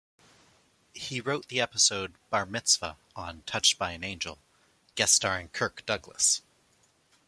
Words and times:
He 0.95 1.21
wrote 1.21 1.47
the 1.47 1.61
episode 1.61 2.15
'Bar 2.31 2.47
Mitzvah' 2.47 2.97
on 3.15 3.43
"Touched 3.43 3.77
by 3.77 3.91
an 3.91 4.03
Angel", 4.03 4.39
guest-starring 4.95 5.49
Kirk 5.49 5.85
Douglas. 5.85 6.41